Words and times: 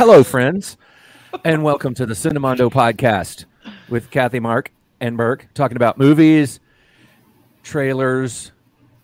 Hello, 0.00 0.24
friends, 0.24 0.78
and 1.44 1.62
welcome 1.62 1.92
to 1.92 2.06
the 2.06 2.14
Cinemondo 2.14 2.70
podcast 2.72 3.44
with 3.90 4.10
Kathy, 4.10 4.40
Mark, 4.40 4.72
and 4.98 5.14
Burk, 5.14 5.46
talking 5.52 5.76
about 5.76 5.98
movies, 5.98 6.58
trailers, 7.62 8.50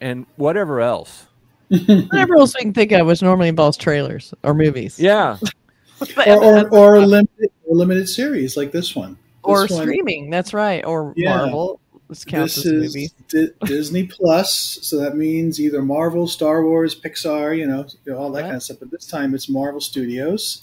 and 0.01 0.25
whatever 0.37 0.81
else. 0.81 1.27
Whatever 1.69 2.37
else 2.39 2.55
we 2.55 2.63
can 2.63 2.73
think 2.73 2.93
of, 2.93 3.07
which 3.07 3.21
normally 3.21 3.49
involves 3.49 3.77
trailers 3.77 4.33
or 4.43 4.55
movies. 4.55 4.99
Yeah, 4.99 5.37
or, 6.27 6.43
or, 6.43 6.69
or 6.71 6.95
a 6.95 7.01
limited 7.07 7.51
or 7.67 7.77
limited 7.77 8.09
series 8.09 8.57
like 8.57 8.73
this 8.73 8.97
one. 8.97 9.19
or 9.43 9.67
one- 9.67 9.69
streaming. 9.69 10.31
That's 10.31 10.55
right. 10.55 10.83
Or 10.83 11.13
Yeah. 11.15 11.37
Marvel. 11.37 11.79
This 12.09 12.25
counts 12.25 12.55
This 12.55 12.67
as 12.67 12.73
a 12.73 12.77
is 12.77 12.95
movie. 12.95 13.11
Di- 13.29 13.67
Disney 13.67 14.05
Plus, 14.07 14.79
so 14.81 14.97
that 15.01 15.17
means 15.17 15.61
either 15.61 15.83
Marvel, 15.83 16.27
Star 16.29 16.65
Wars, 16.65 16.99
Pixar, 16.99 17.59
you 17.59 17.67
know, 17.67 17.85
you 18.07 18.13
know, 18.13 18.19
all 18.19 18.31
that 18.31 18.43
Right. 18.43 18.47
kind 18.47 18.57
of 18.57 18.63
stuff. 18.63 18.77
But 18.81 18.93
this 18.93 19.07
time 19.07 19.35
it's 19.35 19.49
Marvel 19.49 19.81
Studios 19.81 20.63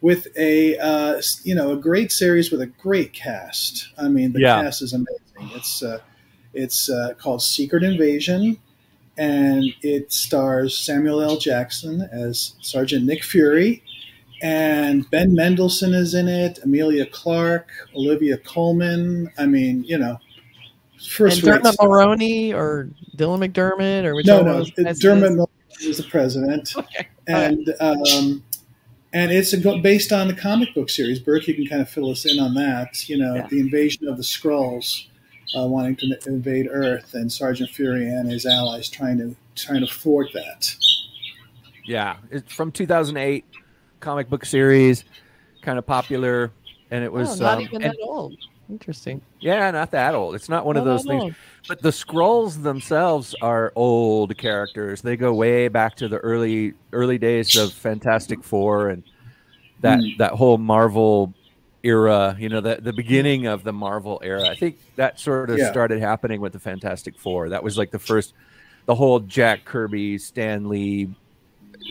with 0.00 0.28
a 0.36 0.76
uh, 0.78 1.20
you 1.44 1.54
know 1.54 1.72
a 1.72 1.76
great 1.76 2.12
series 2.12 2.50
with 2.50 2.60
a 2.60 2.66
great 2.66 3.12
cast. 3.12 3.88
I 3.98 4.08
mean, 4.08 4.32
the 4.32 4.40
Yeah. 4.40 4.62
cast 4.62 4.82
is 4.82 4.92
amazing. 4.92 5.56
It's 5.56 5.82
uh, 5.82 6.00
it's 6.54 6.88
uh, 6.90 7.14
called 7.18 7.42
Secret 7.42 7.82
Invasion, 7.82 8.58
and 9.16 9.64
it 9.82 10.12
stars 10.12 10.76
Samuel 10.76 11.20
L. 11.20 11.36
Jackson 11.36 12.02
as 12.12 12.54
Sergeant 12.60 13.04
Nick 13.06 13.22
Fury. 13.24 13.82
And 14.40 15.10
Ben 15.10 15.34
Mendelsohn 15.34 15.94
is 15.94 16.14
in 16.14 16.28
it. 16.28 16.60
Emilia 16.62 17.04
Clarke, 17.06 17.70
Olivia 17.96 18.36
Colman. 18.38 19.32
I 19.36 19.46
mean, 19.46 19.82
you 19.82 19.98
know, 19.98 20.18
first 21.08 21.38
and 21.38 21.46
Dermot 21.46 21.74
stuff. 21.74 21.76
Mulroney 21.88 22.54
or 22.54 22.88
Dylan 23.16 23.44
McDermott 23.44 24.04
or 24.04 24.14
which 24.14 24.26
No, 24.26 24.36
whichever 24.38 24.48
no, 24.48 24.64
one 24.76 24.86
was. 24.86 24.98
Dermot 25.00 25.32
Mulroney 25.32 25.88
was 25.88 25.96
the 25.96 26.04
president, 26.04 26.72
Okay. 26.76 27.08
and 27.26 27.74
um, 27.80 28.44
and 29.12 29.30
it's 29.32 29.52
a, 29.52 29.56
go- 29.56 29.80
based 29.80 30.12
on 30.12 30.28
the 30.28 30.34
comic 30.34 30.74
book 30.74 30.90
series. 30.90 31.18
Burk, 31.18 31.46
you 31.48 31.54
can 31.54 31.66
kind 31.66 31.80
of 31.82 31.88
fill 31.88 32.10
us 32.10 32.24
in 32.26 32.38
on 32.38 32.54
that. 32.54 33.08
You 33.08 33.18
know, 33.18 33.34
Yeah. 33.36 33.46
the 33.48 33.60
invasion 33.60 34.06
of 34.08 34.16
the 34.16 34.22
Skrulls, 34.22 35.06
uh, 35.56 35.66
wanting 35.66 35.96
to 35.96 36.18
invade 36.26 36.68
Earth, 36.70 37.14
and 37.14 37.32
Sergeant 37.32 37.70
Fury 37.70 38.06
and 38.06 38.30
his 38.30 38.44
allies 38.46 38.88
trying 38.90 39.18
to 39.18 39.34
trying 39.54 39.80
to 39.80 39.86
thwart 39.92 40.28
that. 40.34 40.74
yeah. 41.84 42.16
It's 42.30 42.52
from 42.52 42.70
2008, 42.70 43.44
comic 44.00 44.28
book 44.30 44.44
series, 44.44 45.04
kind 45.62 45.78
of 45.78 45.86
popular, 45.86 46.52
and 46.90 47.02
it 47.02 47.08
Oh, 47.08 47.12
was 47.12 47.40
not 47.40 47.58
um, 47.58 47.64
even 47.64 47.82
and- 47.82 47.92
that 47.92 47.98
old. 48.02 48.36
Interesting. 48.70 49.22
yeah, 49.40 49.70
not 49.70 49.90
that 49.92 50.14
old. 50.14 50.34
It's 50.34 50.48
not 50.48 50.66
one 50.66 50.76
of 50.76 50.84
those 50.84 51.04
things. 51.04 51.22
old. 51.22 51.34
But 51.68 51.80
the 51.82 51.88
Skrulls 51.90 52.62
themselves 52.62 53.34
are 53.40 53.72
old 53.76 54.36
characters. 54.36 55.00
They 55.00 55.16
go 55.16 55.32
way 55.34 55.68
back 55.68 55.94
to 55.96 56.08
the 56.08 56.18
early 56.18 56.74
early 56.92 57.16
days 57.18 57.56
of 57.56 57.72
Fantastic 57.72 58.44
Four 58.44 58.90
and 58.90 59.02
that 59.80 60.00
Hmm. 60.00 60.06
that 60.18 60.32
whole 60.32 60.58
Marvel 60.58 61.32
era. 61.82 62.36
You 62.38 62.48
know, 62.50 62.60
the 62.60 62.76
the 62.82 62.92
beginning 62.92 63.46
of 63.46 63.64
the 63.64 63.72
Marvel 63.72 64.20
era. 64.22 64.46
I 64.48 64.54
think 64.54 64.76
that 64.96 65.18
sort 65.18 65.48
of 65.50 65.58
Yeah. 65.58 65.70
started 65.70 66.00
happening 66.00 66.40
with 66.40 66.52
the 66.52 66.60
Fantastic 66.60 67.18
Four. 67.18 67.48
That 67.48 67.62
was 67.62 67.78
like 67.78 67.90
the 67.90 67.98
first, 67.98 68.34
the 68.86 68.94
whole 68.94 69.20
Jack 69.20 69.64
Kirby, 69.64 70.18
Stan 70.18 70.68
Lee 70.68 71.08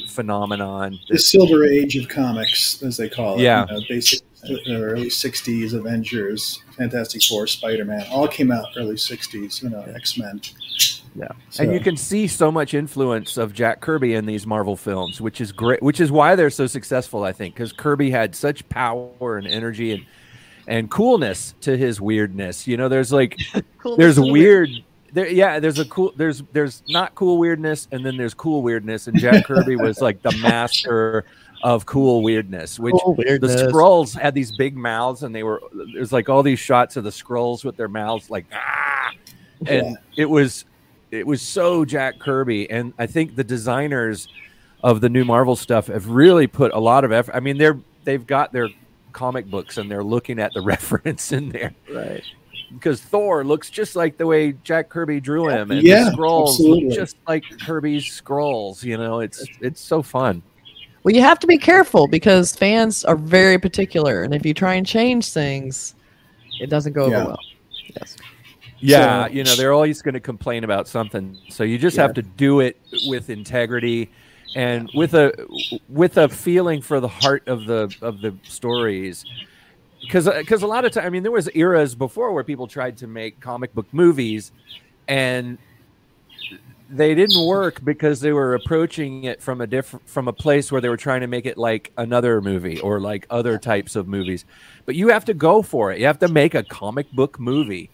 phenomenon. 0.09 0.99
The 1.09 1.17
Silver 1.17 1.65
Age 1.65 1.95
of 1.97 2.07
comics, 2.09 2.81
as 2.83 2.97
they 2.97 3.09
call 3.09 3.37
it. 3.39 3.41
Yeah. 3.41 3.65
you 3.69 3.73
know, 3.73 3.81
basic 3.89 4.19
the 4.19 4.26
early 4.45 5.09
'60s 5.09 5.73
Avengers, 5.73 6.61
Fantastic 6.77 7.23
Four, 7.23 7.47
Spider 7.47 7.85
Man, 7.85 8.05
all 8.09 8.27
came 8.27 8.51
out 8.51 8.67
early 8.77 8.95
'60s. 8.95 9.61
You 9.63 9.69
know, 9.69 9.81
X 9.81 10.17
Men. 10.17 10.41
Yeah. 11.15 11.29
And 11.57 11.73
you 11.73 11.79
can 11.79 11.97
see 11.97 12.27
so 12.27 12.51
much 12.51 12.75
influence 12.75 13.37
of 13.37 13.51
Jack 13.51 13.81
Kirby 13.81 14.13
in 14.13 14.27
these 14.27 14.45
Marvel 14.45 14.75
films, 14.75 15.19
which 15.19 15.41
is 15.41 15.51
great, 15.51 15.81
which 15.81 15.99
is 15.99 16.11
why 16.11 16.35
they're 16.35 16.51
so 16.51 16.67
successful, 16.67 17.23
I 17.23 17.31
think, 17.33 17.55
because 17.55 17.71
Kirby 17.73 18.11
had 18.11 18.35
such 18.35 18.67
power 18.69 19.37
and 19.37 19.47
energy 19.47 19.93
and 19.93 20.05
and 20.67 20.91
coolness 20.91 21.55
to 21.61 21.75
his 21.77 21.99
weirdness. 21.99 22.67
You 22.67 22.77
know, 22.77 22.89
there's 22.89 23.11
like 23.11 23.37
Cool. 23.79 23.97
there's 23.97 24.19
weird 24.19 24.69
there 25.13 25.27
yeah, 25.27 25.59
there's 25.59 25.79
a 25.79 25.85
cool 25.85 26.13
there's 26.17 26.43
there's 26.51 26.83
not 26.87 27.15
cool 27.15 27.37
weirdness 27.37 27.87
and 27.91 28.05
then 28.05 28.17
there's 28.17 28.33
cool 28.33 28.61
weirdness 28.61 29.07
and 29.07 29.17
Jack 29.17 29.45
Kirby 29.45 29.75
was 29.75 30.01
like 30.01 30.21
the 30.21 30.31
master 30.37 31.25
of 31.63 31.85
cool 31.85 32.21
weirdness, 32.21 32.79
which 32.79 32.93
Cool 33.03 33.15
weirdness. 33.15 33.55
the 33.55 33.67
Skrulls 33.67 34.17
had 34.17 34.33
these 34.33 34.55
big 34.57 34.75
mouths 34.77 35.23
and 35.23 35.33
they 35.33 35.43
were 35.43 35.61
there's 35.93 36.11
like 36.13 36.29
all 36.29 36.43
these 36.43 36.59
shots 36.59 36.95
of 36.97 37.03
the 37.03 37.09
Skrulls 37.09 37.63
with 37.65 37.75
their 37.77 37.87
mouths 37.87 38.29
like 38.29 38.45
ah 38.53 39.09
and 39.65 39.87
Yeah. 39.87 39.93
it 40.15 40.29
was 40.29 40.65
it 41.09 41.25
was 41.25 41.41
so 41.41 41.83
Jack 41.85 42.19
Kirby 42.19 42.69
and 42.69 42.93
I 42.99 43.07
think 43.07 43.35
the 43.35 43.43
designers 43.43 44.27
of 44.83 45.01
the 45.01 45.09
new 45.09 45.25
Marvel 45.25 45.55
stuff 45.55 45.87
have 45.87 46.07
really 46.09 46.45
put 46.47 46.71
a 46.73 46.79
lot 46.79 47.03
of 47.03 47.11
effort. 47.11 47.33
I 47.35 47.39
mean 47.39 47.57
they're 47.57 47.79
they've 48.03 48.25
got 48.25 48.53
their 48.53 48.69
comic 49.13 49.47
books 49.49 49.77
and 49.77 49.89
they're 49.89 50.03
looking 50.03 50.37
at 50.39 50.53
the 50.53 50.61
reference 50.73 51.31
in 51.31 51.49
there 51.49 51.73
Right. 51.91 52.21
because 52.71 53.01
Thor 53.01 53.43
looks 53.43 53.71
just 53.71 53.95
like 53.95 54.17
the 54.17 54.27
way 54.27 54.51
Jack 54.63 54.89
Kirby 54.89 55.19
drew 55.21 55.49
him 55.49 55.71
and 55.71 55.81
Yeah, 55.81 56.03
the 56.05 56.11
Skrulls 56.11 56.49
absolutely. 56.49 56.85
look 56.89 56.93
just 56.95 57.17
like 57.27 57.43
Kirby's 57.65 58.03
Skrulls, 58.03 58.83
you 58.83 58.97
know. 58.97 59.21
It's 59.21 59.43
it's 59.59 59.81
so 59.81 60.03
fun. 60.03 60.43
Well, 61.07 61.15
you 61.15 61.21
have 61.21 61.39
to 61.39 61.47
be 61.47 61.57
careful 61.57 62.09
because 62.09 62.53
fans 62.53 63.05
are 63.05 63.15
very 63.15 63.57
particular, 63.57 64.23
and 64.23 64.33
if 64.35 64.45
you 64.45 64.53
try 64.53 64.73
and 64.73 64.85
change 64.85 65.31
things, 65.31 65.95
it 66.59 66.69
doesn't 66.69 66.91
go 66.91 67.07
Yeah. 67.09 67.19
over 67.19 67.25
well. 67.27 67.39
Yes. 67.95 68.17
Yeah, 68.79 69.25
So- 69.25 69.31
you 69.31 69.45
know, 69.45 69.55
they're 69.55 69.71
always 69.71 70.01
going 70.01 70.15
to 70.15 70.19
complain 70.19 70.65
about 70.65 70.85
something. 70.89 71.37
So 71.47 71.63
you 71.63 71.77
just 71.77 71.95
Yeah. 71.95 72.01
have 72.01 72.13
to 72.15 72.21
do 72.23 72.59
it 72.59 72.75
with 73.07 73.29
integrity 73.29 74.09
and 74.53 74.89
with 74.93 75.13
a 75.13 75.31
with 75.87 76.17
a 76.17 76.27
feeling 76.27 76.81
for 76.81 76.99
the 76.99 77.07
heart 77.07 77.47
of 77.47 77.67
the 77.67 77.89
of 78.01 78.19
the 78.19 78.35
stories. 78.43 79.23
Because 80.01 80.27
because 80.27 80.61
a 80.61 80.67
lot 80.67 80.83
of 80.83 80.91
time, 80.91 81.05
I 81.05 81.09
mean, 81.09 81.23
there 81.23 81.31
was 81.31 81.49
eras 81.53 81.95
before 81.95 82.33
where 82.33 82.43
people 82.43 82.67
tried 82.67 82.97
to 82.97 83.07
make 83.07 83.39
comic 83.39 83.73
book 83.73 83.87
movies, 83.93 84.51
and 85.07 85.57
they 86.89 87.15
didn't 87.15 87.45
work 87.45 87.83
because 87.83 88.21
they 88.21 88.31
were 88.31 88.53
approaching 88.53 89.25
it 89.25 89.41
from 89.41 89.61
a 89.61 89.67
different 89.67 90.07
from 90.09 90.27
a 90.27 90.33
place 90.33 90.71
where 90.71 90.81
they 90.81 90.89
were 90.89 90.97
trying 90.97 91.21
to 91.21 91.27
make 91.27 91.45
it 91.45 91.57
like 91.57 91.91
another 91.97 92.41
movie 92.41 92.79
or 92.79 92.99
like 92.99 93.25
other 93.29 93.57
types 93.57 93.95
of 93.95 94.07
movies. 94.07 94.45
But 94.85 94.95
you 94.95 95.09
have 95.09 95.25
to 95.25 95.33
go 95.33 95.61
for 95.61 95.91
it. 95.91 95.99
You 95.99 96.05
have 96.05 96.19
to 96.19 96.27
make 96.29 96.55
a 96.55 96.63
comic 96.63 97.11
book 97.11 97.39
movie. 97.39 97.89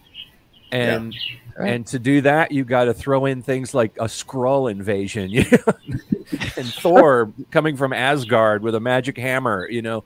And 0.72 1.14
Right. 1.56 1.74
and 1.74 1.88
to 1.88 2.00
do 2.00 2.22
that, 2.22 2.52
you 2.52 2.64
got 2.66 2.86
to 2.86 2.96
throw 2.96 3.26
in 3.26 3.44
things 3.44 3.76
like 3.76 3.96
a 3.98 4.06
Skrull 4.06 4.72
invasion, 4.72 5.32
you 5.34 5.44
know, 5.52 5.74
and 6.58 6.66
Thor 6.66 7.32
coming 7.52 7.78
from 7.78 7.94
Asgard 7.94 8.64
with 8.64 8.74
a 8.74 8.80
magic 8.80 9.18
hammer. 9.20 9.70
You 9.70 9.84
know, 9.84 10.04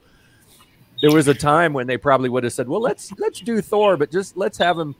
there 1.00 1.10
was 1.10 1.26
a 1.26 1.32
time 1.34 1.72
when 1.72 1.86
they 1.86 1.96
probably 1.96 2.28
would 2.28 2.44
have 2.44 2.52
said, 2.52 2.68
"Well, 2.68 2.82
let's 2.82 3.10
let's 3.18 3.40
do 3.40 3.62
Thor, 3.62 3.96
but 3.96 4.10
just 4.10 4.36
let's 4.36 4.58
have 4.58 4.78
him 4.78 4.94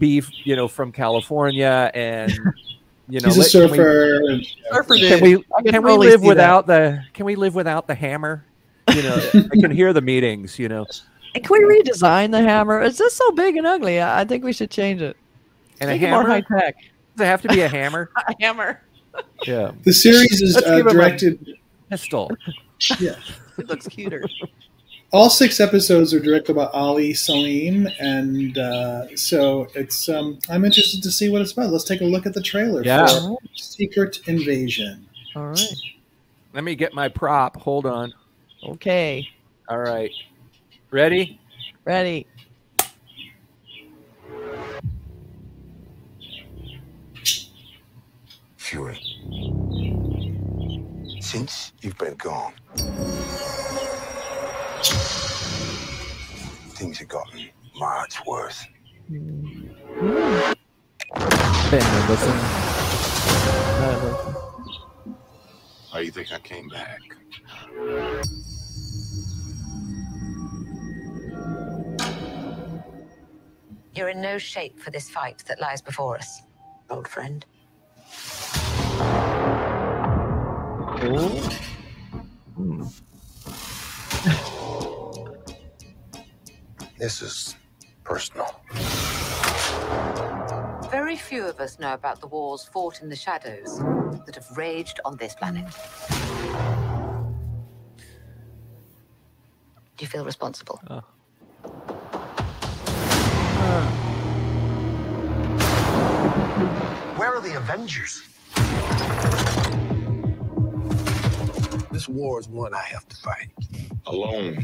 be, 0.00 0.22
you 0.42 0.56
know, 0.56 0.66
from 0.66 0.90
California 0.90 1.90
and 1.94 2.32
you 3.08 3.20
know, 3.20 3.28
He's 3.28 3.36
a 3.36 3.40
let- 3.40 3.50
can 3.52 3.70
we- 3.70 3.76
surfer. 3.76 4.40
Surfer 4.72 4.94
can 4.96 5.18
dude. 5.22 5.44
we 5.64 5.70
can 5.70 5.82
we 5.82 5.92
live 5.92 6.20
see 6.20 6.26
that. 6.26 6.28
without 6.28 6.66
the 6.66 7.04
can 7.14 7.26
we 7.26 7.34
live 7.34 7.54
without 7.54 7.86
the 7.86 7.94
hammer 7.94 8.44
you 8.94 9.02
know 9.02 9.16
i 9.34 9.56
can 9.60 9.70
hear 9.70 9.92
the 9.92 10.00
meetings 10.00 10.58
you 10.58 10.68
know 10.68 10.86
And 11.34 11.42
Can 11.42 11.66
we 11.66 11.80
redesign 11.80 12.30
the 12.30 12.42
hammer? 12.42 12.82
It's 12.82 12.98
just 12.98 13.16
so 13.16 13.30
big 13.32 13.56
and 13.56 13.66
ugly. 13.66 13.98
I 14.02 14.20
I 14.20 14.24
think 14.26 14.44
we 14.44 14.52
should 14.52 14.70
change 14.70 15.00
it. 15.00 15.16
and 15.80 15.88
a 15.88 15.94
Make 15.94 16.02
it 16.02 16.10
more 16.10 16.28
hammer 16.28 16.44
high 16.46 16.72
does 17.16 17.24
it 17.24 17.24
have 17.24 17.40
to 17.42 17.48
be 17.48 17.60
a 17.62 17.68
hammer 17.68 18.10
A 18.28 18.34
hammer. 18.38 18.82
yeah 19.46 19.72
The 19.84 19.94
series 19.94 20.42
is 20.42 20.58
uh, 20.58 20.60
give 20.76 20.80
him 20.80 20.86
a- 20.88 20.92
directed. 20.92 21.56
pistol 21.88 22.30
Yeah, 23.00 23.14
It 23.58 23.66
looks 23.68 23.88
cuter. 23.88 24.24
All 25.12 25.28
six 25.28 25.60
episodes 25.60 26.14
are 26.14 26.20
directed 26.20 26.56
by 26.56 26.66
Ali 26.72 27.12
Selim, 27.12 27.86
and 28.00 28.56
uh, 28.56 29.14
so 29.14 29.68
it's. 29.74 30.08
Um, 30.08 30.38
I'm 30.48 30.64
interested 30.64 31.02
to 31.02 31.10
see 31.10 31.28
what 31.28 31.42
it's 31.42 31.52
about. 31.52 31.70
Let's 31.70 31.84
take 31.84 32.00
a 32.00 32.04
look 32.04 32.24
at 32.24 32.32
the 32.32 32.40
trailer 32.40 32.82
Yeah. 32.82 33.06
for 33.06 33.36
Secret 33.54 34.20
Invasion. 34.26 35.06
All 35.36 35.48
right. 35.48 35.60
let 36.54 36.62
me 36.64 36.74
get 36.74 36.92
my 36.92 37.08
prop 37.08 37.56
hold 37.56 37.86
on 37.86 38.12
Okay. 38.62 39.26
all 39.70 39.78
right 39.78 40.10
ready 40.90 41.40
Ready. 41.86 42.26
Fury. 48.56 48.98
Since 51.20 51.72
you've 51.82 51.98
been 51.98 52.14
gone, 52.14 52.52
things 56.82 56.98
have 56.98 57.06
gotten 57.06 57.48
much 57.76 58.26
worse. 58.26 58.66
ben 59.08 60.56
Mendelsohn. 61.70 62.38
Uh, 63.78 64.34
How 65.92 65.98
you 66.00 66.10
think 66.10 66.32
I 66.32 66.40
came 66.40 66.68
back? 66.68 66.98
You're 73.94 74.08
in 74.08 74.20
no 74.20 74.38
shape 74.38 74.80
for 74.80 74.90
this 74.90 75.08
fight 75.08 75.44
that 75.46 75.60
lies 75.60 75.80
before 75.82 76.16
us, 76.16 76.42
old 76.90 77.06
friend. 77.06 77.46
This 87.02 87.20
is 87.20 87.56
personal. 88.04 88.62
Very 90.88 91.16
few 91.16 91.44
of 91.44 91.58
us 91.58 91.80
know 91.80 91.94
about 91.94 92.20
the 92.20 92.28
wars 92.28 92.62
fought 92.72 93.02
in 93.02 93.08
the 93.08 93.16
shadows 93.16 93.80
that 94.24 94.36
have 94.36 94.56
raged 94.56 95.00
on 95.04 95.16
this 95.16 95.34
planet. 95.34 95.64
Do 99.96 100.02
you 100.04 100.06
feel 100.06 100.24
responsible? 100.24 100.80
Oh. 100.88 101.00
Where 107.16 107.34
are 107.34 107.40
the 107.40 107.56
Avengers? 107.56 108.22
This 111.90 112.08
war 112.08 112.38
is 112.38 112.46
one 112.48 112.72
I 112.72 112.84
have 112.84 113.08
to 113.08 113.16
fight. 113.16 113.50
Alone. 114.06 114.54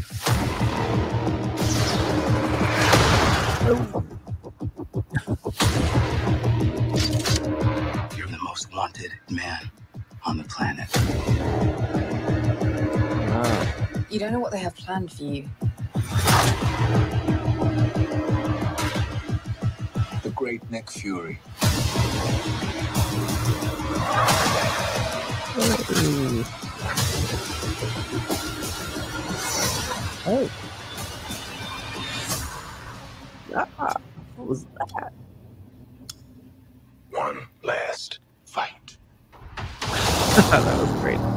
You're 8.16 8.26
the 8.26 8.38
most 8.42 8.72
wanted 8.74 9.12
man 9.30 9.70
on 10.26 10.38
the 10.38 10.44
planet. 10.44 10.88
You 14.10 14.18
don't 14.18 14.32
know 14.32 14.40
what 14.40 14.50
they 14.50 14.58
have 14.58 14.74
planned 14.74 15.12
for 15.12 15.22
you. 15.22 15.48
The 20.22 20.30
great 20.34 20.68
Nick 20.70 20.90
Fury. 20.90 21.38
Oh. 30.30 30.50
Ah, 33.56 33.94
what 34.36 34.46
was 34.48 34.64
that? 34.64 35.12
One 37.10 37.46
last 37.62 38.18
fight. 38.44 38.98
that 39.88 40.78
was 40.78 41.00
great. 41.00 41.18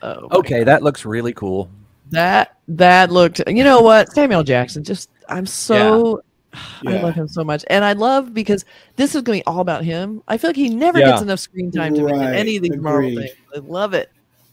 Oh, 0.00 0.28
Okay, 0.30 0.62
that 0.62 0.84
looks 0.84 1.04
really 1.04 1.32
cool. 1.32 1.68
That 2.10 2.56
that 2.68 3.10
looked. 3.10 3.40
You 3.48 3.64
know 3.64 3.80
what, 3.80 4.08
Samuel 4.12 4.44
Jackson. 4.44 4.84
Just 4.84 5.10
I'm 5.28 5.44
so. 5.44 6.20
I 6.54 6.60
Yeah. 6.84 7.02
love 7.02 7.14
him 7.16 7.26
so 7.26 7.42
much, 7.42 7.64
and 7.68 7.84
I 7.84 7.94
love 7.94 8.32
because 8.32 8.64
this 8.94 9.16
is 9.16 9.22
going 9.22 9.40
to 9.40 9.42
be 9.42 9.46
all 9.46 9.58
about 9.58 9.82
him. 9.82 10.22
I 10.28 10.38
feel 10.38 10.50
like 10.50 10.56
he 10.56 10.68
never 10.68 11.00
Yeah. 11.00 11.10
gets 11.10 11.22
enough 11.22 11.40
screen 11.40 11.72
time 11.72 11.94
to 11.94 12.04
be 12.04 12.12
in 12.12 12.16
Right, 12.20 12.34
any 12.36 12.56
of 12.58 12.62
these 12.62 12.76
Marvel 12.76 13.10
things. 13.10 13.30
I 13.56 13.58
love 13.58 13.92
it. 13.92 14.08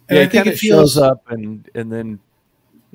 And 0.10 0.18
yeah, 0.18 0.24
I 0.24 0.26
he 0.26 0.30
think 0.32 0.46
kind 0.46 0.48
it 0.48 0.54
of 0.54 0.60
feels 0.60 0.94
shows 0.94 0.98
up 1.04 1.22
and 1.30 1.70
and 1.76 1.92
then 1.92 2.20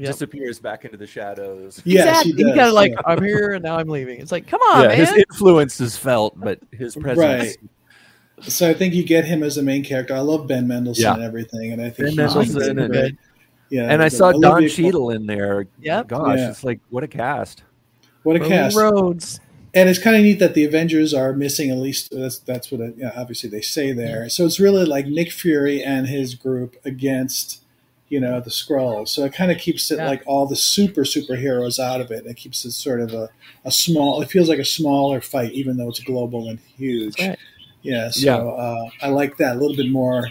Yep. 0.00 0.12
disappears 0.12 0.58
back 0.58 0.84
into 0.84 0.96
the 0.96 1.06
shadows. 1.06 1.82
Yes, 1.84 2.08
exactly. 2.08 2.32
he 2.32 2.36
He's 2.38 2.46
does, 2.46 2.54
kind 2.56 2.68
of 2.68 2.74
like, 2.74 2.92
yeah. 2.92 3.00
I'm 3.04 3.22
here 3.22 3.52
and 3.52 3.62
now 3.62 3.76
I'm 3.76 3.88
leaving. 3.88 4.20
It's 4.20 4.32
like, 4.32 4.46
come 4.46 4.60
on, 4.72 4.82
yeah, 4.82 4.88
man. 4.88 4.96
his 4.98 5.12
influence 5.12 5.80
is 5.80 5.96
felt, 5.96 6.38
but 6.40 6.58
his 6.72 6.96
presence. 6.96 7.18
Right. 7.18 7.56
So 8.48 8.68
I 8.70 8.72
think 8.74 8.94
you 8.94 9.04
get 9.04 9.26
him 9.26 9.42
as 9.42 9.56
the 9.56 9.62
main 9.62 9.84
character. 9.84 10.14
I 10.14 10.20
love 10.20 10.46
Ben 10.46 10.66
Mendelsohn 10.66 11.02
Yeah. 11.02 11.14
and 11.14 11.22
everything, 11.22 11.72
and 11.72 11.82
I 11.82 11.90
think 11.90 11.98
Ben 11.98 12.08
he's 12.08 12.16
Mendelsohn 12.16 12.56
really 12.76 12.82
and- 12.84 12.92
good. 12.92 13.18
Yeah, 13.68 13.82
And 13.84 14.02
I 14.02 14.06
but 14.06 14.12
saw 14.12 14.32
Don 14.32 14.44
Olivia- 14.46 14.68
Cheadle 14.68 15.10
in 15.10 15.26
there. 15.26 15.66
Yep. 15.80 16.08
Gosh, 16.08 16.38
Yeah. 16.38 16.50
it's 16.50 16.64
like 16.64 16.80
what 16.90 17.04
a 17.04 17.08
cast. 17.08 17.62
What 18.24 18.34
a 18.34 18.40
Roman 18.40 18.50
cast! 18.50 18.76
Roads. 18.76 19.40
And 19.74 19.88
it's 19.88 20.00
kind 20.00 20.16
of 20.16 20.22
neat 20.22 20.40
that 20.40 20.54
the 20.54 20.64
Avengers 20.64 21.14
are 21.14 21.32
missing 21.32 21.70
at 21.70 21.76
least. 21.78 22.10
That's 22.10 22.38
that's 22.40 22.72
what 22.72 22.80
it, 22.80 22.94
yeah, 22.98 23.12
obviously 23.14 23.48
they 23.48 23.60
say 23.60 23.92
there. 23.92 24.28
So 24.28 24.44
it's 24.44 24.58
really 24.58 24.84
like 24.84 25.06
Nick 25.06 25.30
Fury 25.30 25.80
and 25.84 26.08
his 26.08 26.34
group 26.34 26.76
against, 26.84 27.62
you 28.10 28.20
know, 28.20 28.38
the 28.40 28.50
Skrulls. 28.50 29.08
So 29.08 29.24
it 29.24 29.32
kind 29.32 29.50
of 29.50 29.56
keeps 29.58 29.90
it 29.90 29.96
Yeah. 29.98 30.08
like 30.08 30.22
all 30.26 30.44
the 30.46 30.56
super 30.56 31.02
superheroes 31.02 31.78
out 31.78 32.02
of 32.02 32.10
it. 32.10 32.26
It 32.26 32.36
keeps 32.36 32.64
it 32.66 32.72
sort 32.72 33.00
of 33.00 33.14
a, 33.14 33.30
a 33.64 33.70
small. 33.72 34.20
It 34.20 34.30
feels 34.30 34.48
like 34.50 34.58
a 34.58 34.64
smaller 34.64 35.20
fight, 35.22 35.52
even 35.52 35.78
though 35.78 35.88
it's 35.88 36.00
global 36.00 36.48
and 36.50 36.58
huge. 36.76 37.18
Right. 37.18 37.38
Yeah. 37.82 38.10
So 38.10 38.20
Yeah. 38.26 38.36
Uh, 38.36 38.90
I 39.00 39.08
like 39.08 39.38
that 39.38 39.56
a 39.56 39.58
little 39.58 39.76
bit 39.76 39.90
more. 39.90 40.26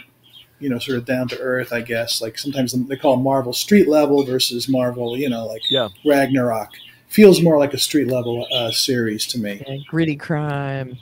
You 0.62 0.70
know, 0.70 0.78
sort 0.78 0.98
of 0.98 1.06
down 1.06 1.30
to 1.30 1.40
earth, 1.40 1.72
I 1.72 1.80
guess. 1.80 2.22
Like 2.22 2.38
sometimes 2.38 2.74
they 2.74 2.98
call 2.98 3.16
Marvel 3.16 3.54
street 3.54 3.88
level 3.88 4.24
versus 4.26 4.68
Marvel. 4.68 5.18
You 5.18 5.30
know, 5.30 5.46
like 5.48 5.62
Yeah. 5.72 5.88
Ragnarok 6.06 6.70
feels 7.08 7.42
more 7.42 7.58
like 7.58 7.74
a 7.74 7.78
street 7.80 8.08
level 8.10 8.46
uh, 8.54 8.70
series 8.72 9.26
to 9.28 9.40
me. 9.40 9.64
And 9.66 9.86
gritty 9.88 10.18
crime. 10.18 10.98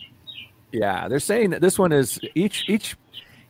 Yeah, 0.71 1.07
they're 1.07 1.19
saying 1.19 1.49
that 1.49 1.61
this 1.61 1.79
one 1.79 1.91
is 1.91 2.19
each 2.35 2.65
each 2.69 2.95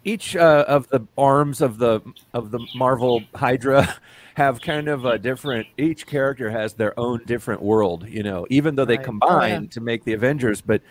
each 0.07 0.35
uh, 0.35 0.65
of 0.67 0.87
the 0.89 1.01
arms 1.17 1.61
of 1.61 1.77
the 1.77 2.01
of 2.33 2.51
the 2.51 2.59
Marvel 2.75 3.21
Hydra 3.35 3.95
have 4.35 4.61
kind 4.61 4.87
of 4.87 5.05
a 5.05 5.17
different. 5.19 5.67
Each 5.77 6.05
character 6.07 6.49
has 6.49 6.73
their 6.73 6.97
own 6.99 7.21
different 7.25 7.61
world, 7.61 8.07
you 8.07 8.23
know, 8.23 8.45
even 8.49 8.75
though 8.75 8.85
they 8.85 8.97
Right. 8.97 9.05
combine 9.05 9.51
Oh, 9.51 9.61
yeah. 9.63 9.67
to 9.71 9.81
make 9.81 10.03
the 10.05 10.13
Avengers. 10.13 10.61
But 10.61 10.81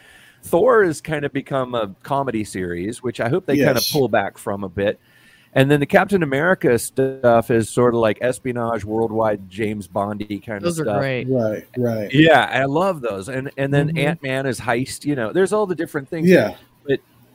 Thor 0.42 0.84
has 0.84 1.00
kind 1.00 1.24
of 1.24 1.32
become 1.32 1.74
a 1.74 1.94
comedy 2.02 2.44
series, 2.44 3.02
which 3.02 3.20
I 3.20 3.28
hope 3.28 3.46
they 3.46 3.56
kind 3.58 3.76
of 3.78 3.84
pull 3.90 4.08
back 4.08 4.38
from 4.38 4.62
a 4.64 4.68
bit. 4.68 5.00
And 5.54 5.70
then 5.70 5.80
the 5.80 5.86
Captain 5.86 6.22
America 6.22 6.78
stuff 6.78 7.50
is 7.50 7.70
sort 7.70 7.94
of 7.94 8.00
like 8.00 8.18
espionage, 8.20 8.84
worldwide 8.84 9.48
James 9.48 9.88
Bondy 9.88 10.38
kind 10.38 10.60
Those 10.62 10.78
of 10.78 10.86
are 10.86 10.90
stuff. 10.90 11.00
great. 11.00 11.26
Right, 11.30 11.66
right. 11.78 12.12
Yeah, 12.12 12.46
I 12.52 12.66
love 12.66 13.00
those. 13.00 13.30
And 13.30 13.50
and 13.56 13.72
then 13.72 13.92
Mhm. 13.94 13.98
Ant 14.04 14.22
Man 14.22 14.44
is 14.44 14.60
heist. 14.60 15.06
You 15.06 15.14
know, 15.16 15.32
there's 15.32 15.54
all 15.54 15.64
the 15.66 15.74
different 15.74 16.08
things. 16.10 16.28
Yeah, 16.28 16.56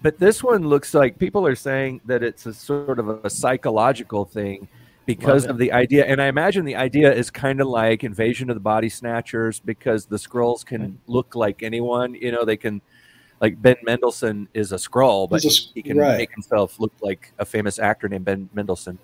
But 0.01 0.17
this 0.17 0.43
one 0.43 0.67
looks 0.67 0.93
like 0.93 1.19
people 1.19 1.45
are 1.45 1.55
saying 1.55 2.01
that 2.05 2.23
it's 2.23 2.45
a 2.45 2.53
sort 2.53 2.97
of 2.97 3.23
a 3.23 3.29
psychological 3.29 4.25
thing 4.25 4.67
because 5.05 5.45
of 5.45 5.57
the 5.57 5.71
idea. 5.71 6.05
And 6.05 6.21
I 6.21 6.27
imagine 6.27 6.65
the 6.65 6.75
idea 6.75 7.13
is 7.13 7.29
kind 7.29 7.61
of 7.61 7.67
like 7.67 8.03
Invasion 8.03 8.49
of 8.49 8.55
the 8.55 8.61
Body 8.61 8.89
Snatchers 8.89 9.59
because 9.59 10.05
the 10.05 10.17
Skrulls 10.17 10.65
can 10.65 10.99
look 11.07 11.35
like 11.35 11.63
anyone. 11.63 12.15
You 12.15 12.31
know, 12.31 12.45
they 12.45 12.57
can. 12.57 12.81
Like 13.39 13.59
Ben 13.59 13.77
Mendelsohn 13.81 14.47
is 14.53 14.71
a 14.71 14.75
Skrull, 14.75 15.27
but 15.27 15.43
a 15.43 15.47
he, 15.47 15.81
can 15.81 15.97
right. 15.97 16.15
make 16.15 16.31
himself 16.31 16.79
look 16.79 16.93
like 17.01 17.33
a 17.39 17.45
famous 17.45 17.79
actor 17.79 18.07
named 18.07 18.23
Ben 18.23 18.47
Mendelsohn. 18.53 18.99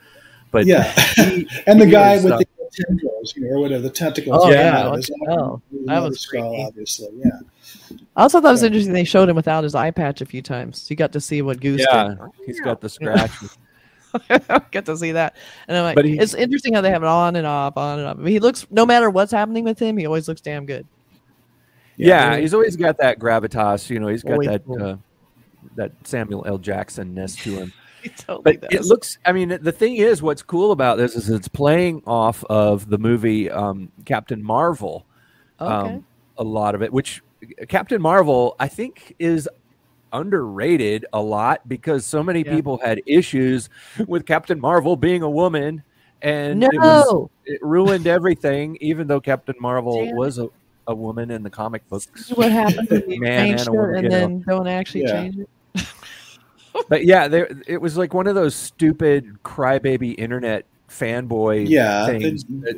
But 0.51 0.67
yeah. 0.67 0.91
he- 1.15 1.49
and 1.65 1.81
the 1.81 1.87
guy 1.87 2.13
is, 2.13 2.23
with 2.23 2.33
uh, 2.33 2.37
the 2.37 2.47
tentacles, 2.71 3.33
you 3.35 3.43
know, 3.43 3.55
or 3.57 3.59
whatever 3.59 3.81
the 3.83 3.89
tentacles. 3.89 4.37
Oh, 4.39 4.43
come 4.43 4.51
yeah, 4.53 4.77
out 4.79 4.89
what 4.91 4.99
is 4.99 5.07
the? 5.07 5.61
That 5.85 5.99
was 6.03 6.19
skull, 6.19 6.49
freaky. 6.51 6.63
obviously. 6.65 7.09
Yeah, 7.17 7.39
I 8.15 8.21
also 8.23 8.41
thought 8.41 8.49
it 8.49 8.51
was 8.51 8.61
Yeah. 8.61 8.67
interesting 8.67 8.93
they 8.93 9.03
showed 9.03 9.29
him 9.29 9.35
without 9.35 9.63
his 9.63 9.75
eye 9.75 9.91
patch 9.91 10.21
a 10.21 10.25
few 10.25 10.41
times. 10.41 10.89
You 10.89 10.95
got 10.95 11.11
to 11.13 11.21
see 11.21 11.41
what 11.41 11.59
Goose 11.59 11.85
yeah, 11.91 12.07
did. 12.09 12.17
he's 12.45 12.59
got 12.61 12.81
the 12.81 12.89
scratch. 12.89 13.31
Get 14.71 14.85
to 14.85 14.97
see 14.97 15.11
that, 15.11 15.35
and 15.67 15.77
I'm 15.77 15.83
like, 15.83 15.95
But 15.95 16.05
he- 16.05 16.17
it's 16.17 16.33
interesting 16.33 16.73
how 16.73 16.81
they 16.81 16.89
have 16.91 17.03
it 17.03 17.07
on 17.09 17.35
and 17.35 17.45
off, 17.45 17.77
on 17.77 17.99
and 17.99 18.07
off. 18.07 18.17
I 18.17 18.21
mean, 18.21 18.31
he 18.33 18.39
looks, 18.39 18.65
no 18.71 18.85
matter 18.85 19.09
what's 19.09 19.31
happening 19.31 19.63
with 19.63 19.79
him, 19.79 19.97
he 19.97 20.05
always 20.05 20.27
looks 20.27 20.41
damn 20.41 20.65
good. 20.65 20.87
Yeah, 21.97 22.29
really. 22.29 22.41
he's 22.41 22.53
always 22.53 22.75
got 22.75 22.97
that 22.99 23.19
gravitas. 23.19 23.89
You 23.89 23.99
know, 23.99 24.07
he's 24.07 24.23
got 24.23 24.33
Always 24.33 24.47
that 24.49 24.65
cool. 24.65 24.81
uh, 24.83 24.97
that 25.75 25.91
Samuel 26.03 26.45
L. 26.47 26.57
Jackson 26.57 27.13
ness 27.13 27.35
to 27.37 27.51
him. 27.55 27.73
He 28.09 28.09
totally 28.23 28.57
But 28.57 28.73
it 28.73 28.85
looks. 28.85 29.17
I 29.25 29.31
mean, 29.31 29.57
the 29.61 29.71
thing 29.71 29.95
is, 29.97 30.21
what's 30.21 30.41
cool 30.41 30.71
about 30.71 30.97
this 30.97 31.15
is 31.15 31.29
it's 31.29 31.47
playing 31.47 32.03
off 32.07 32.43
of 32.45 32.89
the 32.89 32.97
movie 32.97 33.49
um, 33.49 33.91
Captain 34.05 34.43
Marvel. 34.43 35.05
okay. 35.59 35.95
Um, 35.95 36.05
a 36.37 36.43
lot 36.43 36.75
of 36.75 36.81
it, 36.83 36.93
which 36.93 37.21
Captain 37.67 37.99
Marvel, 38.01 38.55
I 38.59 38.67
think, 38.67 39.15
is 39.17 39.49
underrated 40.13 41.05
a 41.13 41.21
lot 41.21 41.67
because 41.67 42.05
so 42.05 42.23
many 42.23 42.43
Yeah. 42.45 42.55
people 42.55 42.77
had 42.83 43.01
issues 43.05 43.69
with 44.07 44.25
Captain 44.25 44.59
Marvel 44.59 44.95
being 44.95 45.21
a 45.23 45.29
woman, 45.29 45.83
and 46.21 46.63
it 46.63 46.69
was 46.79 47.05
no, 47.11 47.29
it 47.45 47.59
ruined 47.61 48.07
everything. 48.07 48.77
Even 48.81 49.07
though 49.07 49.19
Captain 49.19 49.55
Marvel 49.59 50.05
Damn 50.05 50.15
was 50.15 50.37
a, 50.37 50.47
a 50.87 50.95
woman 50.95 51.31
in 51.31 51.43
the 51.43 51.49
comic 51.49 51.87
books. 51.89 52.07
See 52.15 52.33
what 52.33 52.51
happens 52.51 52.89
when 52.89 53.09
you 53.09 53.19
Man 53.19 53.59
and 53.59 53.67
a 53.67 53.71
woman, 53.71 53.95
and 53.95 54.03
you 54.03 54.09
know. 54.09 54.15
then 54.19 54.43
don't 54.47 54.67
actually 54.67 55.01
Yeah. 55.01 55.11
change 55.23 55.37
it. 55.39 55.49
But 56.89 57.05
yeah, 57.05 57.27
there 57.27 57.49
it 57.67 57.81
was 57.81 57.97
like 57.97 58.13
one 58.13 58.27
of 58.27 58.35
those 58.35 58.55
stupid 58.55 59.37
crybaby 59.43 60.15
internet 60.17 60.65
fanboy 60.89 61.67
Yeah, 61.67 62.05
things. 62.07 62.43
they- 62.47 62.73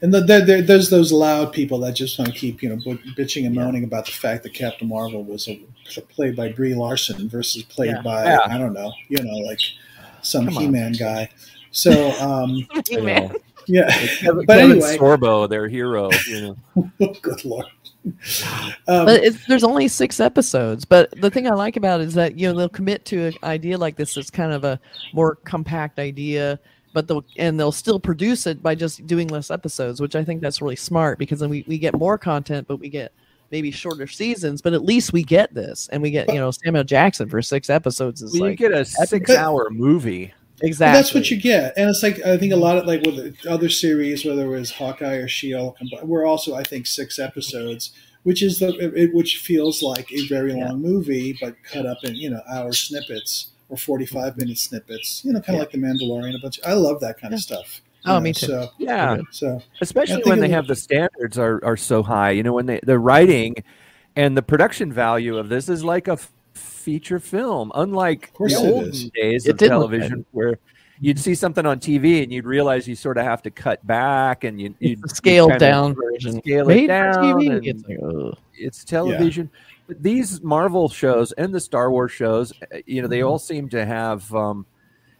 and 0.00 0.12
the, 0.12 0.20
there, 0.20 0.44
there, 0.44 0.62
there's 0.62 0.90
those 0.90 1.12
loud 1.12 1.52
people 1.52 1.78
that 1.80 1.94
just 1.94 2.18
want 2.18 2.32
to 2.32 2.36
keep, 2.36 2.60
you 2.60 2.68
know, 2.70 2.74
bu- 2.76 2.98
bitching 3.16 3.46
and 3.46 3.54
moaning 3.54 3.84
about 3.84 4.04
the 4.04 4.10
fact 4.10 4.42
that 4.42 4.52
Captain 4.52 4.88
Marvel 4.88 5.22
was 5.22 5.46
a, 5.46 5.64
played 6.08 6.34
by 6.34 6.50
Brie 6.50 6.74
Larson 6.74 7.28
versus 7.28 7.62
played 7.62 7.92
Yeah. 7.92 8.02
by 8.02 8.24
Yeah. 8.24 8.40
I 8.46 8.58
don't 8.58 8.72
know, 8.72 8.92
you 9.08 9.22
know, 9.22 9.34
like 9.46 9.60
some 10.22 10.46
Come. 10.46 10.54
He-Man 10.54 10.92
guy. 10.94 11.28
So 11.70 12.10
um, 12.20 12.66
you 12.90 13.02
Man. 13.02 13.28
know, 13.28 13.36
yeah, 13.68 13.90
Kevin, 14.18 14.44
but 14.44 14.56
Kevin 14.58 14.70
anyway, 14.72 14.96
Sorbo, 14.98 15.48
their 15.48 15.68
hero. 15.68 16.10
You 16.26 16.56
know, 16.76 16.90
good 17.22 17.44
lord. 17.44 17.66
Um, 18.88 19.06
But 19.06 19.22
it's, 19.22 19.46
there's 19.46 19.64
only 19.64 19.88
six 19.88 20.20
episodes. 20.20 20.84
But 20.84 21.10
the 21.20 21.30
thing 21.30 21.46
I 21.46 21.54
like 21.54 21.76
about 21.76 22.00
it 22.00 22.08
is 22.08 22.14
that 22.14 22.38
you 22.38 22.48
know 22.48 22.58
they'll 22.58 22.68
commit 22.68 23.04
to 23.06 23.26
an 23.26 23.34
idea 23.44 23.78
like 23.78 23.96
this. 23.96 24.16
It's 24.16 24.30
kind 24.30 24.52
of 24.52 24.64
a 24.64 24.80
more 25.12 25.36
compact 25.36 25.98
idea, 25.98 26.58
but 26.92 27.06
they'll 27.06 27.24
and 27.36 27.58
they'll 27.58 27.72
still 27.72 28.00
produce 28.00 28.46
it 28.46 28.62
by 28.62 28.74
just 28.74 29.06
doing 29.06 29.28
less 29.28 29.50
episodes, 29.50 30.00
which 30.00 30.16
I 30.16 30.24
think 30.24 30.40
that's 30.40 30.60
really 30.60 30.76
smart 30.76 31.18
because 31.18 31.40
then 31.40 31.50
we, 31.50 31.64
we 31.68 31.78
get 31.78 31.94
more 31.94 32.18
content, 32.18 32.66
but 32.66 32.76
we 32.78 32.88
get 32.88 33.12
maybe 33.50 33.70
shorter 33.70 34.06
seasons. 34.06 34.62
But 34.62 34.72
at 34.72 34.84
least 34.84 35.12
we 35.12 35.22
get 35.22 35.54
this, 35.54 35.88
and 35.92 36.02
we 36.02 36.10
get 36.10 36.28
you 36.32 36.40
know 36.40 36.50
Samuel 36.50 36.84
Jackson 36.84 37.28
for 37.28 37.40
six 37.40 37.70
episodes 37.70 38.22
is 38.22 38.38
well, 38.38 38.50
you 38.50 38.56
get 38.56 38.72
a 38.72 38.84
six-hour 38.84 39.70
movie. 39.70 40.34
Exactly. 40.62 40.98
That's 40.98 41.14
what 41.14 41.30
you 41.30 41.36
get, 41.40 41.74
and 41.76 41.90
it's 41.90 42.02
like 42.02 42.24
I 42.24 42.36
think 42.38 42.52
a 42.52 42.56
lot 42.56 42.78
of 42.78 42.86
like 42.86 43.02
with 43.02 43.44
other 43.46 43.68
series, 43.68 44.24
whether 44.24 44.44
it 44.54 44.58
was 44.58 44.72
Hawkeye 44.72 45.16
or 45.16 45.28
She-Hulk, 45.28 45.76
we're 46.02 46.24
also 46.26 46.54
I 46.54 46.62
think 46.62 46.86
six 46.86 47.18
episodes, 47.18 47.92
which 48.22 48.42
is 48.42 48.58
the 48.58 48.68
it, 48.94 49.14
which 49.14 49.38
feels 49.38 49.82
like 49.82 50.10
a 50.12 50.26
very 50.28 50.52
long 50.54 50.80
movie, 50.80 51.36
but 51.40 51.56
cut 51.64 51.86
up 51.86 51.98
in 52.04 52.14
you 52.14 52.30
know 52.30 52.40
hour 52.50 52.72
snippets 52.72 53.52
or 53.68 53.76
forty-five 53.76 54.36
minute 54.36 54.58
snippets. 54.58 55.24
You 55.24 55.32
know, 55.32 55.40
kind 55.40 55.50
of 55.50 55.54
Yeah. 55.56 55.60
like 55.60 55.70
the 55.72 55.78
Mandalorian. 55.78 56.34
A 56.36 56.38
bunch. 56.40 56.60
I 56.64 56.74
love 56.74 57.00
that 57.00 57.20
kind 57.20 57.32
Yeah. 57.32 57.36
of 57.36 57.42
stuff. 57.42 57.80
Oh, 58.04 58.16
you 58.16 58.20
me 58.22 58.32
too. 58.32 58.46
So, 58.46 58.68
Yeah, 58.78 59.18
so 59.30 59.62
especially 59.80 60.22
when 60.24 60.40
they 60.40 60.48
have 60.48 60.66
the 60.66 60.74
standards 60.74 61.38
are, 61.38 61.64
are 61.64 61.76
so 61.76 62.02
high. 62.02 62.32
You 62.32 62.42
know, 62.42 62.52
when 62.52 62.66
they 62.66 62.80
the 62.82 62.98
writing 62.98 63.54
and 64.16 64.36
the 64.36 64.42
production 64.42 64.92
value 64.92 65.36
of 65.38 65.48
this 65.48 65.68
is 65.68 65.84
like 65.84 66.08
a 66.08 66.12
f- 66.12 66.32
feature 66.54 67.18
film, 67.18 67.72
unlike 67.74 68.32
the 68.38 68.44
it 68.46 68.56
olden 68.56 69.10
days 69.14 69.46
It 69.46 69.50
of 69.52 69.56
did 69.58 69.70
look 69.70 69.90
television 69.90 70.24
where. 70.32 70.58
You'd 71.00 71.18
see 71.18 71.34
something 71.34 71.66
on 71.66 71.80
TV 71.80 72.22
and 72.22 72.32
you'd 72.32 72.44
realize 72.44 72.86
you 72.86 72.94
sort 72.94 73.18
of 73.18 73.24
have 73.24 73.42
to 73.42 73.50
cut 73.50 73.84
back 73.84 74.44
and 74.44 74.60
you 74.60 74.72
you 74.78 74.92
It's 74.92 75.00
the 75.02 75.08
scaled 75.08 75.50
kinda 75.50 75.58
down 75.58 75.94
version. 75.96 76.38
Scale 76.40 76.70
it 76.70 76.80
for 76.82 76.86
down. 76.86 77.14
TV. 77.40 77.56
and- 77.56 77.66
It's 77.66 77.88
like, 77.88 78.34
it's 78.54 78.84
television. 78.84 79.50
But 79.88 80.00
these 80.00 80.40
Marvel 80.42 80.88
shows 80.88 81.32
and 81.32 81.52
the 81.52 81.58
Star 81.58 81.90
Wars 81.90 82.12
shows, 82.12 82.52
uh, 82.72 82.78
you 82.86 83.02
know, 83.02 83.08
they 83.08 83.22
all 83.22 83.40
seem 83.40 83.68
to 83.70 83.84
have. 83.84 84.32
Um, 84.32 84.64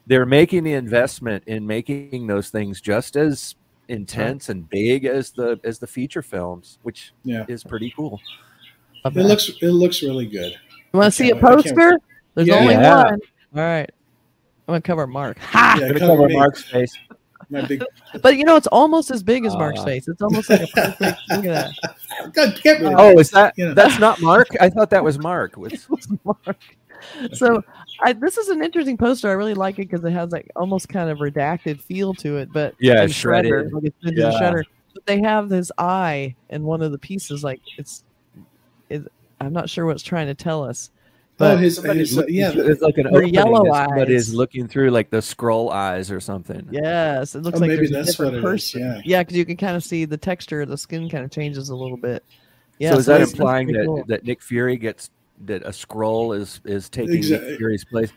they're 0.06 0.26
making 0.26 0.62
the 0.62 0.74
investment 0.74 1.42
in 1.48 1.66
making 1.66 2.28
those 2.28 2.50
things 2.50 2.80
just 2.80 3.16
as 3.16 3.56
intense 3.88 4.50
and 4.50 4.70
big 4.70 5.04
as 5.04 5.32
the 5.32 5.58
as 5.64 5.80
the 5.80 5.88
feature 5.88 6.22
films, 6.22 6.78
which 6.82 7.12
yeah, 7.24 7.44
is 7.48 7.64
pretty 7.64 7.92
cool. 7.96 8.20
it 9.04 9.14
looks 9.16 9.50
it 9.60 9.66
looks 9.66 10.00
really 10.04 10.26
good. 10.26 10.54
You 10.92 10.98
want 11.00 11.12
to 11.12 11.16
see 11.16 11.30
a 11.30 11.32
can't 11.34 11.42
wait- 11.42 11.50
I 11.50 11.54
can't 11.62 11.64
poster? 11.76 11.98
There's 12.34 12.48
Yeah. 12.48 12.54
only 12.56 12.74
Yeah. 12.74 13.04
one. 13.04 13.20
All 13.56 13.62
right. 13.62 13.90
I'm 14.68 14.72
gonna 14.72 14.80
cover 14.80 15.06
Mark. 15.06 15.38
Ha! 15.38 15.76
Yeah, 15.80 15.88
Gonna 15.88 15.98
cover 16.00 16.12
cover 16.16 16.28
me. 16.28 16.36
Mark's 16.36 16.62
face. 16.64 16.96
Big 17.68 17.84
But 18.22 18.36
you 18.38 18.44
know, 18.44 18.56
it's 18.56 18.66
almost 18.68 19.10
as 19.10 19.22
big 19.22 19.44
as 19.44 19.54
Mark's 19.56 19.80
Ah. 19.80 19.84
face. 19.84 20.08
It's 20.08 20.22
almost 20.22 20.48
like 20.48 20.62
a 20.62 20.66
perfect. 20.68 21.18
look 21.30 21.44
at 21.44 21.70
that. 21.82 22.32
God, 22.32 22.60
get 22.62 22.80
rid 22.80 22.92
of 22.92 22.98
Oh, 22.98 23.18
is 23.18 23.30
that 23.32 23.52
You 23.58 23.66
know. 23.66 23.74
that's 23.74 23.98
not 23.98 24.20
Mark? 24.22 24.48
I 24.60 24.70
thought 24.70 24.88
that 24.90 25.04
was 25.04 25.18
Mark. 25.18 25.56
With 25.58 25.86
Mark. 26.24 26.56
So 27.32 27.62
I, 28.02 28.12
this 28.12 28.38
is 28.38 28.48
an 28.48 28.62
interesting 28.62 28.96
poster. 28.96 29.28
I 29.28 29.32
really 29.32 29.54
like 29.54 29.74
it 29.78 29.90
because 29.90 30.04
it 30.04 30.12
has 30.12 30.30
like 30.30 30.50
almost 30.56 30.88
kind 30.88 31.10
of 31.10 31.18
redacted 31.18 31.80
feel 31.82 32.14
to 32.14 32.36
it, 32.38 32.50
but 32.52 32.74
Yeah, 32.78 33.02
in 33.02 33.08
shredded. 33.10 33.50
Shredder, 33.52 33.72
like 33.72 33.84
it's 33.84 33.96
into 34.04 34.22
the 34.22 34.30
Yeah. 34.30 34.40
shredder. 34.40 34.62
But 34.94 35.06
they 35.06 35.20
have 35.20 35.48
this 35.48 35.70
eye 35.78 36.34
in 36.48 36.62
one 36.62 36.80
of 36.80 36.92
the 36.92 36.98
pieces. 36.98 37.42
Like 37.44 37.60
it's, 37.76 38.04
is 38.88 39.06
I'm 39.46 39.52
not 39.52 39.68
sure 39.70 39.86
what's 39.86 40.02
trying 40.02 40.26
to 40.28 40.34
tell 40.34 40.64
us. 40.64 40.90
oh, 40.94 40.98
But 41.38 41.60
his, 41.60 41.78
his 41.82 42.18
uh, 42.18 42.24
yeah. 42.28 42.50
through- 42.50 42.68
it's 42.70 42.82
like 42.82 42.98
an 42.98 43.08
opening 43.08 43.34
yellow 43.34 43.64
that 43.64 43.86
somebody 43.88 44.14
is 44.14 44.34
looking 44.34 44.68
through, 44.68 44.90
like 44.90 45.10
the 45.10 45.18
Skrull 45.18 45.72
eyes 45.72 46.10
or 46.10 46.20
something. 46.20 46.66
yes, 46.70 47.34
it 47.34 47.42
looks 47.42 47.56
Oh, 47.56 47.60
like 47.60 47.68
maybe 47.68 47.86
there's 47.88 47.90
a 47.90 47.94
that's 47.94 48.18
what 48.18 48.30
different 48.32 48.34
it 48.34 48.54
is, 48.56 48.72
person. 48.72 48.80
yeah. 48.80 49.00
yeah, 49.04 49.22
because 49.22 49.36
you 49.36 49.44
can 49.44 49.56
kind 49.56 49.76
of 49.76 49.82
see 49.84 50.04
the 50.04 50.16
texture 50.16 50.60
of 50.62 50.68
the 50.68 50.78
skin 50.78 51.08
kind 51.08 51.24
of 51.24 51.30
changes 51.30 51.68
a 51.70 51.76
little 51.76 51.96
bit. 51.96 52.24
Yeah, 52.78 52.92
so 52.92 52.98
is 52.98 53.06
that 53.06 53.12
that's- 53.12 53.28
that's 53.30 53.38
implying 53.40 53.68
that, 53.72 53.84
cool. 53.86 54.04
that 54.08 54.24
Nick 54.24 54.42
Fury 54.42 54.76
gets 54.76 55.10
that 55.46 55.62
a 55.62 55.70
Skrull 55.70 56.36
is 56.38 56.60
is 56.64 56.88
taking 56.88 57.14
Exactly. 57.16 57.48
Nick 57.50 57.58
Fury's 57.58 57.84
place? 57.84 58.12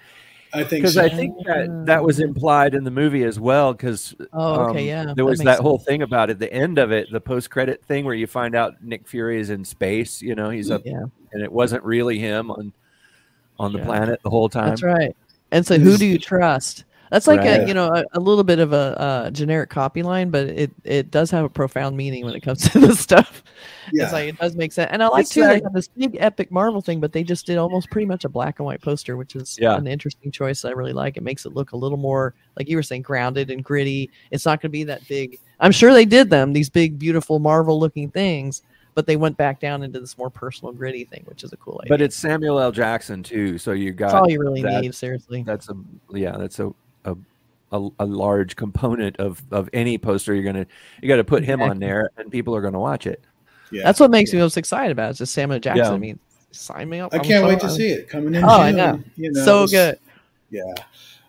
I 0.56 0.64
think 0.64 0.82
Because 0.84 0.94
so. 0.96 1.04
I 1.04 1.10
think 1.10 1.36
that 1.46 1.84
that 1.86 2.04
was 2.04 2.20
implied 2.20 2.74
in 2.76 2.84
the 2.84 2.92
movie 2.92 3.24
as 3.24 3.40
well. 3.40 3.74
Because 3.74 4.16
Oh, 4.34 4.70
okay, 4.70 4.92
um, 4.92 5.08
yeah, 5.08 5.14
there 5.16 5.26
was 5.26 5.40
makes 5.40 5.58
that 5.58 5.62
whole 5.62 5.78
thing 5.80 6.02
about 6.02 6.30
it. 6.30 6.40
The 6.40 6.52
end 6.52 6.78
of 6.78 6.92
it, 6.92 7.12
the 7.12 7.22
post 7.22 7.50
credit 7.50 7.84
thing, 7.86 8.06
where 8.06 8.16
you 8.16 8.28
find 8.28 8.56
out 8.56 8.84
Nick 8.84 9.08
Fury 9.08 9.40
is 9.40 9.50
in 9.50 9.66
space. 9.66 10.22
You 10.22 10.36
know, 10.36 10.50
he's 10.50 10.72
up, 10.72 10.82
Yeah. 10.86 11.04
and 11.34 11.44
it 11.44 11.52
wasn't 11.52 11.84
really 11.84 12.18
him 12.20 12.50
on 12.52 12.74
on 13.60 13.72
the 13.74 13.80
Yeah. 13.80 13.86
planet 13.86 14.20
the 14.24 14.30
whole 14.30 14.50
time. 14.50 14.70
That's 14.70 14.84
right. 14.84 15.16
And 15.52 15.66
so, 15.66 15.78
who 15.78 15.98
do 15.98 16.06
you 16.06 16.18
trust? 16.18 16.84
That's 17.16 17.28
like 17.28 17.46
a 17.46 17.66
you 17.66 17.74
know 17.74 17.88
a, 17.94 18.04
a 18.14 18.20
little 18.20 18.44
bit 18.44 18.60
of 18.60 18.74
a, 18.74 19.00
uh 19.00 19.30
generic 19.32 19.70
copy 19.70 20.04
line, 20.04 20.30
but 20.32 20.48
it 20.48 20.72
it 20.84 21.12
does 21.12 21.32
have 21.32 21.46
a 21.46 21.50
profound 21.50 21.96
meaning 21.96 22.26
when 22.26 22.36
it 22.36 22.42
comes 22.42 22.70
to 22.72 22.80
this 22.80 23.00
stuff. 23.00 23.42
yeah. 23.94 24.04
It's 24.04 24.12
like 24.14 24.28
it 24.30 24.38
does 24.38 24.56
make 24.58 24.74
sense. 24.74 24.90
And 24.92 25.02
I 25.02 25.08
like 25.08 25.22
It's 25.22 25.30
too 25.30 25.48
they 25.48 25.62
have 25.62 25.72
this 25.74 25.88
big 25.88 26.18
epic 26.20 26.52
Marvel 26.52 26.82
thing, 26.82 27.00
but 27.00 27.14
they 27.14 27.24
just 27.24 27.46
did 27.46 27.58
almost 27.58 27.90
pretty 27.90 28.06
much 28.06 28.26
a 28.26 28.30
black 28.30 28.60
and 28.60 28.66
white 28.66 28.82
poster, 28.82 29.16
which 29.16 29.36
is 29.38 29.58
Yeah. 29.60 29.78
an 29.78 29.88
interesting 29.88 30.30
choice. 30.32 30.66
I 30.66 30.72
really 30.72 30.92
like. 30.94 31.16
It 31.16 31.24
makes 31.24 31.46
it 31.46 31.54
look 31.54 31.72
a 31.72 31.78
little 31.78 31.98
more 31.98 32.34
like 32.58 32.68
you 32.68 32.76
were 32.76 32.84
saying, 32.84 33.04
grounded 33.04 33.50
and 33.50 33.64
gritty. 33.64 34.10
It's 34.32 34.46
not 34.46 34.60
going 34.62 34.70
to 34.70 34.78
be 34.78 34.84
that 34.84 35.08
big. 35.08 35.40
I'm 35.62 35.72
sure 35.72 35.94
they 35.94 36.06
did 36.06 36.30
them 36.30 36.52
these 36.52 36.70
big, 36.70 37.00
beautiful 37.00 37.40
Marvel 37.40 37.80
looking 37.80 38.12
things, 38.12 38.62
but 38.94 39.08
they 39.08 39.16
went 39.16 39.38
back 39.38 39.60
down 39.62 39.84
into 39.84 40.00
this 40.02 40.18
more 40.18 40.30
personal, 40.30 40.74
gritty 40.74 41.06
thing, 41.06 41.24
which 41.28 41.44
is 41.46 41.54
a 41.54 41.58
cool 41.58 41.80
idea. 41.82 41.90
But 41.90 42.02
it's 42.02 42.16
Samuel 42.18 42.60
L. 42.60 42.72
Jackson 42.74 43.24
too, 43.24 43.58
so 43.58 43.72
you 43.72 43.92
got 43.94 44.08
that's 44.12 44.16
all 44.22 44.30
you 44.30 44.40
really 44.40 44.62
that- 44.64 44.82
need, 44.82 44.94
seriously. 44.96 45.44
that's 45.44 45.70
a 45.70 45.76
yeah 46.12 46.36
that's 46.38 46.60
a 46.60 46.74
a, 47.06 47.16
a, 47.72 47.90
a 48.00 48.06
large 48.06 48.56
component 48.56 49.18
of 49.18 49.42
of 49.52 49.70
any 49.74 49.98
poster 49.98 50.34
you're 50.34 50.44
gonna 50.44 50.66
you 51.02 51.08
got 51.08 51.16
to 51.18 51.24
put 51.24 51.44
him 51.44 51.62
on 51.62 51.80
there 51.80 52.10
and 52.18 52.32
people 52.32 52.56
are 52.56 52.62
gonna 52.62 52.80
watch 52.80 53.08
it 53.08 53.22
yeah. 53.72 53.82
That's 53.84 54.00
what 54.00 54.12
makes 54.12 54.32
me 54.32 54.38
most 54.40 54.58
excited 54.58 54.92
about 54.92 55.08
it. 55.08 55.10
It's 55.12 55.20
just 55.20 55.34
Samuel 55.34 55.60
Jackson. 55.60 55.86
Yeah. 55.86 55.92
I 55.92 55.98
mean, 55.98 56.20
sign 56.52 56.88
me 56.88 57.00
up. 57.00 57.12
I 57.14 57.18
I'm 57.18 57.24
can't 57.24 57.44
so- 57.44 57.48
wait 57.50 57.60
to 57.62 57.70
see 57.70 57.88
it 57.88 58.08
coming 58.08 58.36
in. 58.36 58.44
Oh, 58.44 58.48
I 58.48 58.72
know. 58.72 59.02
You 59.18 59.32
know, 59.32 59.44
So 59.44 59.64
it's- 59.64 59.72
good. 59.72 60.00
Yeah. 60.52 60.62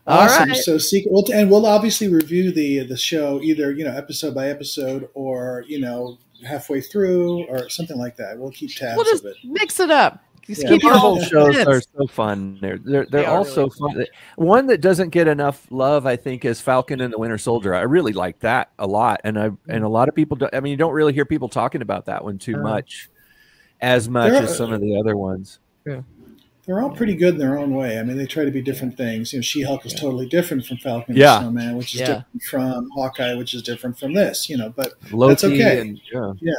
Awesome. 0.07 0.51
right. 0.51 0.57
So 0.57 0.77
secret, 0.77 1.11
we'll, 1.11 1.25
and 1.33 1.51
we'll 1.51 1.65
obviously 1.67 2.09
review 2.09 2.53
the 2.53 2.81
the 2.87 2.97
show 2.97 3.41
either 3.43 3.73
you 3.73 3.85
know 3.85 3.91
episode 3.91 4.35
by 4.35 4.49
episode 4.51 5.09
or 5.15 5.65
you 5.67 5.81
know 5.81 6.19
halfway 6.47 6.83
through 6.83 7.45
or 7.47 7.69
something 7.71 7.97
like 7.99 8.17
that. 8.17 8.39
We'll 8.39 8.53
keep 8.53 8.73
tabs 8.77 8.97
We'll 8.97 9.07
just 9.07 9.25
of 9.25 9.31
it. 9.31 9.37
mix 9.43 9.81
it 9.81 9.91
up. 9.91 10.23
Just 10.47 10.63
Yeah. 10.63 10.69
keep 10.69 10.85
it 10.85 10.93
all 10.93 11.17
Marvel 11.17 11.23
shows 11.23 11.67
are 11.67 11.81
so 11.81 12.07
fun. 12.07 12.59
They're 12.61 12.79
they're, 12.79 13.07
they're 13.07 13.23
They 13.23 13.27
all 13.27 13.43
really 13.43 13.55
so 13.55 13.71
fun. 13.71 14.07
One 14.37 14.67
that 14.69 14.81
doesn't 14.81 15.09
get 15.11 15.27
enough 15.27 15.67
love, 15.71 16.07
I 16.07 16.15
think, 16.17 16.45
is 16.45 16.61
Falcon 16.61 17.01
and 17.01 17.13
the 17.13 17.19
Winter 17.19 17.39
Soldier. 17.39 17.75
I 17.75 17.83
really 17.83 18.13
like 18.13 18.39
that 18.41 18.71
a 18.79 18.87
lot, 18.87 19.21
and 19.25 19.39
I 19.39 19.51
and 19.69 19.83
a 19.85 19.89
lot 19.89 20.09
of 20.09 20.15
people. 20.15 20.37
Do, 20.37 20.49
I 20.53 20.61
mean, 20.61 20.71
you 20.71 20.77
don't 20.77 20.93
really 20.93 21.13
hear 21.13 21.25
people 21.25 21.49
talking 21.49 21.83
about 21.83 22.07
that 22.07 22.23
one 22.23 22.39
too 22.39 22.57
Uh. 22.57 22.63
much, 22.63 23.09
as 23.81 24.09
much 24.09 24.31
There 24.33 24.43
as 24.45 24.57
some 24.57 24.73
of 24.73 24.81
the 24.81 24.97
other 24.97 25.17
ones. 25.17 25.59
Yeah, 25.85 26.03
They're 26.65 26.81
all 26.81 26.91
pretty 26.91 27.15
good 27.17 27.35
in 27.35 27.39
their 27.41 27.59
own 27.59 27.75
way. 27.75 27.99
I 27.99 28.03
mean, 28.05 28.17
they 28.17 28.27
try 28.27 28.45
to 28.45 28.51
be 28.51 28.63
different 28.63 28.97
things. 28.97 29.33
You 29.33 29.39
know, 29.39 29.43
She 29.43 29.63
Hulk 29.63 29.85
is 29.87 29.95
totally 29.95 30.27
different 30.27 30.65
from 30.67 30.77
Falcon 30.79 31.17
Yeah. 31.17 31.37
and 31.37 31.43
Snowman, 31.45 31.77
which 31.77 31.95
is 31.95 32.01
Yeah. 32.01 32.07
different 32.07 32.43
from 32.43 32.91
Hawkeye, 32.95 33.35
which 33.35 33.53
is 33.55 33.63
different 33.63 33.99
from 33.99 34.15
this. 34.15 34.49
You 34.49 34.57
know, 34.59 34.71
but 34.75 34.95
Loki 35.13 35.47
okay. 35.47 35.81
and 35.81 36.01
yeah, 36.13 36.33
Yeah. 36.41 36.53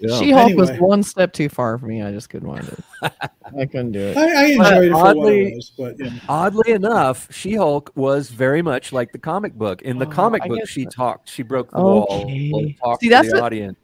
Yeah. 0.00 0.18
She 0.18 0.30
Hulk 0.30 0.54
was 0.54 0.70
one 0.78 1.02
step 1.02 1.32
too 1.32 1.48
far 1.48 1.78
for 1.78 1.86
me. 1.86 2.02
I 2.02 2.10
just 2.12 2.28
couldn't 2.30 2.48
want 2.48 2.68
it. 2.68 2.78
I 3.58 3.66
couldn't 3.66 3.92
do 3.92 4.00
it. 4.00 4.16
I, 4.16 4.22
I 4.22 4.44
enjoyed 4.46 4.84
it 4.84 4.90
for 4.90 4.96
what 4.96 5.06
oddly- 5.16 5.52
it 5.52 5.54
was. 5.56 5.72
But 5.76 5.98
you 5.98 6.04
know, 6.06 6.16
Oddly 6.28 6.72
enough, 6.72 7.32
She 7.32 7.54
Hulk 7.54 7.92
was 7.94 8.30
very 8.30 8.62
much 8.62 8.92
like 8.92 9.12
the 9.12 9.18
comic 9.18 9.54
book. 9.54 9.82
In 9.82 9.98
the 9.98 10.06
Oh, 10.06 10.10
comic 10.10 10.42
I 10.42 10.48
book, 10.48 10.68
she 10.68 10.84
that- 10.84 10.92
talked. 10.92 11.28
She 11.30 11.42
broke 11.42 11.70
the 11.70 11.76
Okay. 11.78 12.50
wall. 12.52 12.72
Talked 12.82 13.00
See, 13.02 13.08
to 13.08 13.14
that's 13.14 13.28
the 13.28 13.34
what- 13.36 13.42
audience. 13.44 13.78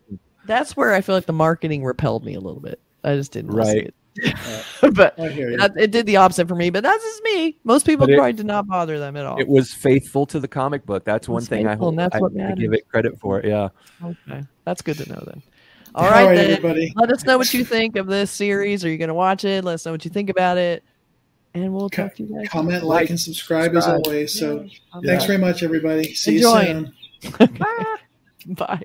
That's 0.44 0.76
where 0.76 0.92
I 0.92 1.00
feel 1.02 1.14
like 1.14 1.26
the 1.26 1.32
marketing 1.32 1.84
repelled 1.84 2.24
me 2.24 2.34
a 2.34 2.40
little 2.40 2.60
bit. 2.60 2.80
I 3.04 3.14
just 3.14 3.30
didn't 3.32 3.52
want 3.54 3.66
Right. 3.68 3.72
see 3.72 3.78
it. 3.78 3.94
but 4.94 5.18
I 5.18 5.28
hear 5.28 5.50
you. 5.52 5.56
that, 5.56 5.72
it 5.76 5.90
did 5.90 6.04
the 6.04 6.16
opposite 6.16 6.46
for 6.48 6.54
me. 6.56 6.68
But 6.68 6.82
that's 6.82 7.02
just 7.02 7.22
me. 7.22 7.56
Most 7.64 7.86
people 7.86 8.06
But 8.06 8.12
it- 8.12 8.16
probably 8.16 8.32
did 8.34 8.46
not 8.46 8.66
bother 8.66 8.98
them 8.98 9.16
at 9.16 9.24
all. 9.24 9.38
It 9.40 9.48
was 9.48 9.72
faithful 9.72 10.26
to 10.26 10.40
the 10.40 10.48
comic 10.48 10.84
book. 10.84 11.04
That's 11.04 11.28
one 11.28 11.36
was 11.36 11.48
thing 11.48 11.66
I 11.66 11.76
hope 11.76 11.90
and 11.90 11.98
that's 11.98 12.14
I, 12.16 12.18
what 12.18 12.32
I 12.38 12.52
give 12.52 12.72
it 12.74 12.86
credit 12.88 13.18
for. 13.20 13.40
Yeah. 13.42 13.68
okay, 14.04 14.42
that's 14.64 14.82
good 14.82 14.98
to 14.98 15.08
know 15.08 15.22
then. 15.26 15.42
All 15.94 16.08
right, 16.10 16.36
everybody. 16.38 16.92
Let 16.96 17.10
us 17.10 17.24
know 17.24 17.36
what 17.38 17.52
you 17.52 17.64
think 17.64 17.96
of 17.96 18.06
this 18.06 18.30
series. 18.30 18.84
Are 18.84 18.88
you 18.90 18.98
going 18.98 19.08
to 19.08 19.14
watch 19.14 19.44
it? 19.44 19.64
Let 19.64 19.74
us 19.74 19.84
know 19.86 19.92
what 19.92 20.04
you 20.04 20.10
think 20.10 20.30
about 20.30 20.56
it, 20.58 20.82
and 21.54 21.72
we'll 21.72 21.90
Co- 21.90 22.04
talk 22.04 22.16
to 22.16 22.22
you 22.24 22.34
guys. 22.38 22.48
Comment, 22.48 22.82
like, 22.84 23.10
and 23.10 23.20
subscribe, 23.20 23.74
as 23.76 23.86
always. 23.86 24.38
So 24.38 24.62
Yeah. 24.62 25.00
thanks 25.04 25.24
very 25.26 25.38
much, 25.38 25.62
everybody. 25.62 26.14
See 26.14 26.36
Enjoy. 26.36 26.60
you 26.60 26.92
soon. 27.30 27.48
Bye. 27.58 27.96
Bye. 28.46 28.82